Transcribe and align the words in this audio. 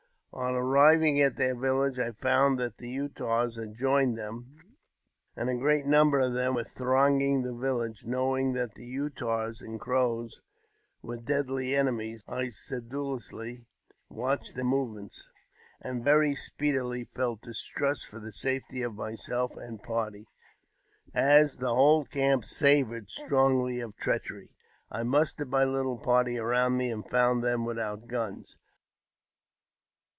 On 0.33 0.55
arriving 0.55 1.19
at 1.21 1.35
their 1.35 1.53
village, 1.59 1.99
I 1.99 2.13
found 2.13 2.57
that 2.57 2.77
the 2.77 2.87
Utahs 2.87 3.57
had 3.57 3.73
joined 3.75 4.17
them, 4.17 4.55
and 5.35 5.49
a 5.49 5.57
great 5.57 5.85
number 5.85 6.19
of 6.21 6.31
them 6.33 6.55
were 6.55 6.63
thronging 6.63 7.41
the 7.41 7.53
village. 7.53 8.05
Knowing 8.05 8.53
that 8.53 8.75
the 8.75 8.85
Utahs 8.85 9.59
and 9.59 9.77
Crows 9.77 10.41
were 11.01 11.17
deadly 11.17 11.75
enemies, 11.75 12.23
I 12.29 12.47
sedulously 12.47 13.65
watched 14.09 14.55
their 14.55 14.63
movements, 14.63 15.29
and 15.81 16.01
very 16.01 16.33
speedily 16.33 17.03
felt 17.03 17.41
distrust 17.41 18.07
for 18.07 18.21
the 18.21 18.31
safety 18.31 18.83
of 18.83 18.95
myself 18.95 19.57
and 19.57 19.83
party, 19.83 20.27
as 21.13 21.57
the 21.57 21.75
whole 21.75 22.05
camp 22.05 22.45
savoured 22.45 23.09
strongly 23.09 23.81
of 23.81 23.97
treachery. 23.97 24.51
I 24.89 25.03
mustered 25.03 25.49
my 25.49 25.65
little 25.65 25.97
party 25.97 26.37
around 26.39 26.77
me, 26.77 26.89
ind 26.89 27.09
found 27.09 27.43
them 27.43 27.65
without 27.65 28.07
guns. 28.07 28.55